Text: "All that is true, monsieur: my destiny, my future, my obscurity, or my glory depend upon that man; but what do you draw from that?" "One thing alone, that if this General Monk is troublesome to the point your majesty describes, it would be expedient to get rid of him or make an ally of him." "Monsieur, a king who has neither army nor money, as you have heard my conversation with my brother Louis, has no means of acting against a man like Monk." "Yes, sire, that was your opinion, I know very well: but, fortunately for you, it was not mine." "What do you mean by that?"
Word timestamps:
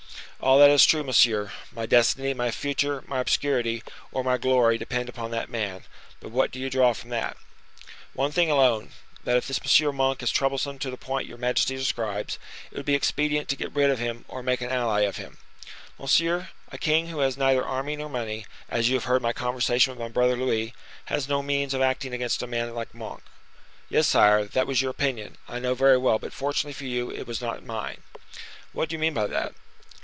"All 0.43 0.57
that 0.57 0.71
is 0.71 0.85
true, 0.87 1.03
monsieur: 1.03 1.51
my 1.71 1.85
destiny, 1.85 2.33
my 2.33 2.49
future, 2.49 3.03
my 3.05 3.19
obscurity, 3.19 3.83
or 4.11 4.23
my 4.23 4.39
glory 4.39 4.79
depend 4.79 5.07
upon 5.07 5.29
that 5.29 5.51
man; 5.51 5.83
but 6.19 6.31
what 6.31 6.49
do 6.49 6.59
you 6.59 6.67
draw 6.67 6.93
from 6.93 7.11
that?" 7.11 7.37
"One 8.13 8.31
thing 8.31 8.49
alone, 8.49 8.91
that 9.23 9.37
if 9.37 9.47
this 9.47 9.59
General 9.59 9.93
Monk 9.93 10.23
is 10.23 10.31
troublesome 10.31 10.79
to 10.79 10.89
the 10.89 10.97
point 10.97 11.27
your 11.27 11.37
majesty 11.37 11.75
describes, 11.75 12.39
it 12.71 12.77
would 12.77 12.87
be 12.87 12.95
expedient 12.95 13.49
to 13.49 13.55
get 13.55 13.71
rid 13.75 13.91
of 13.91 13.99
him 13.99 14.25
or 14.27 14.41
make 14.41 14.61
an 14.61 14.71
ally 14.71 15.01
of 15.01 15.17
him." 15.17 15.37
"Monsieur, 15.99 16.49
a 16.71 16.77
king 16.79 17.09
who 17.09 17.19
has 17.19 17.37
neither 17.37 17.63
army 17.63 17.95
nor 17.95 18.09
money, 18.09 18.47
as 18.67 18.89
you 18.89 18.95
have 18.95 19.03
heard 19.03 19.21
my 19.21 19.33
conversation 19.33 19.91
with 19.93 19.99
my 19.99 20.09
brother 20.09 20.35
Louis, 20.35 20.73
has 21.05 21.29
no 21.29 21.43
means 21.43 21.75
of 21.75 21.83
acting 21.83 22.13
against 22.13 22.41
a 22.41 22.47
man 22.47 22.73
like 22.73 22.95
Monk." 22.95 23.21
"Yes, 23.89 24.07
sire, 24.07 24.45
that 24.45 24.65
was 24.65 24.81
your 24.81 24.89
opinion, 24.89 25.37
I 25.47 25.59
know 25.59 25.75
very 25.75 25.97
well: 25.99 26.17
but, 26.17 26.33
fortunately 26.33 26.73
for 26.73 26.85
you, 26.85 27.11
it 27.11 27.27
was 27.27 27.41
not 27.41 27.63
mine." 27.63 28.01
"What 28.73 28.89
do 28.89 28.95
you 28.95 28.99
mean 28.99 29.13
by 29.13 29.27
that?" 29.27 29.53